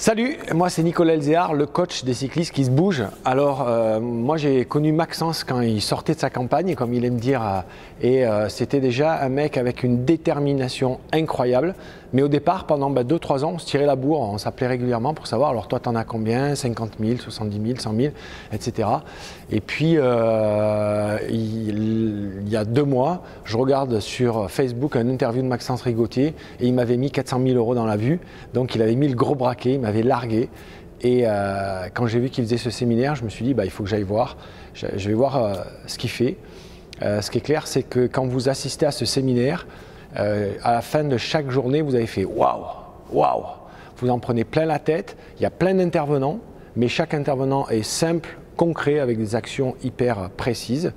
[0.00, 3.06] Salut, moi c'est Nicolas Elzéar, le coach des cyclistes qui se bougent.
[3.24, 7.16] Alors euh, moi j'ai connu Maxence quand il sortait de sa campagne, comme il aime
[7.16, 7.62] dire, euh,
[8.00, 11.74] et euh, c'était déjà un mec avec une détermination incroyable.
[12.14, 15.12] Mais au départ, pendant 2-3 bah, ans, on se tirait la bourre, on s'appelait régulièrement
[15.12, 16.54] pour savoir, alors toi t'en as combien?
[16.54, 18.12] 50 000, 70 000, 100 000,
[18.52, 18.88] etc.
[19.50, 19.98] Et puis
[21.28, 26.66] il, y a deux mois, je regarde sur Facebook un interview de Maxence Rigotier et
[26.66, 28.20] il m'avait mis 400 000 euros dans la vue,
[28.54, 30.48] donc il avait mis le gros braquet, m'avait largué.
[31.00, 33.70] Et euh, quand j'ai vu qu'il faisait ce séminaire, je me suis dit, bah, il
[33.70, 34.36] faut que j'aille voir.
[34.74, 35.54] Je, vais voir euh,
[35.86, 36.36] ce qu'il fait.
[37.02, 39.66] Euh, ce qui est clair, c'est que quand vous assistez à ce séminaire,
[40.14, 42.64] à la fin de chaque journée, vous avez fait waouh,
[43.12, 43.44] waouh.
[43.98, 45.16] Vous en prenez plein la tête.
[45.36, 46.40] Il y a plein d'intervenants,
[46.76, 50.92] mais chaque intervenant est simple, concret, avec des actions hyper précises.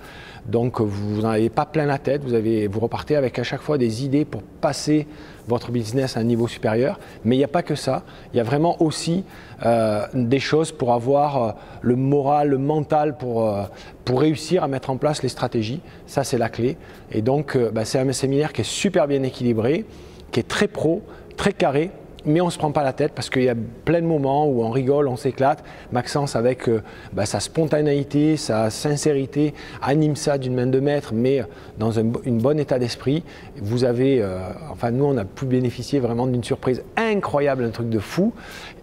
[0.45, 3.61] Donc vous n'en avez pas plein la tête, vous, avez, vous repartez avec à chaque
[3.61, 5.07] fois des idées pour passer
[5.47, 6.99] votre business à un niveau supérieur.
[7.23, 8.03] Mais il n'y a pas que ça,
[8.33, 9.23] il y a vraiment aussi
[9.65, 13.63] euh, des choses pour avoir euh, le moral, le mental pour, euh,
[14.03, 15.81] pour réussir à mettre en place les stratégies.
[16.07, 16.77] Ça c'est la clé.
[17.11, 19.85] Et donc bah, c'est un séminaire qui est super bien équilibré,
[20.31, 21.03] qui est très pro,
[21.37, 21.91] très carré
[22.25, 23.55] mais on ne se prend pas la tête parce qu'il y a
[23.85, 25.63] plein de moments où on rigole, on s'éclate.
[25.91, 26.81] Maxence, avec euh,
[27.13, 31.43] bah, sa spontanéité, sa sincérité, anime ça d'une main de maître, mais
[31.77, 33.23] dans un bon état d'esprit.
[33.57, 34.39] Vous avez, euh,
[34.71, 38.33] enfin nous, on a pu bénéficier vraiment d'une surprise incroyable, un truc de fou.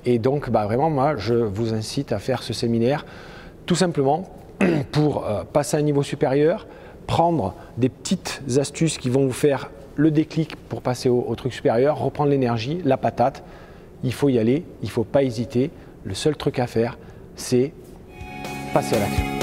[0.04, 3.04] Et donc, bah, vraiment, moi, je vous incite à faire ce séminaire
[3.66, 4.24] tout simplement
[4.92, 6.66] pour euh, passer à un niveau supérieur,
[7.06, 11.98] prendre des petites astuces qui vont vous faire le déclic pour passer au, truc supérieur,
[11.98, 13.42] reprendre l'énergie, la patate.
[14.04, 15.70] Il faut y aller, il ne faut pas hésiter.
[16.04, 16.96] Le seul truc à faire,
[17.34, 17.72] c'est
[18.72, 19.37] passer à l'action.